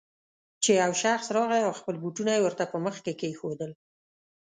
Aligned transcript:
چې 0.63 0.71
يو 0.81 0.91
شخص 1.03 1.27
راغی 1.37 1.61
او 1.67 1.73
خپل 1.79 1.95
بوټونه 2.03 2.31
يې 2.35 2.41
ورته 2.43 2.63
په 2.71 2.77
مخ 2.85 2.95
کې 3.05 3.13
کېښودل. 3.19 3.71